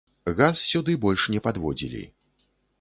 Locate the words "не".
1.37-1.43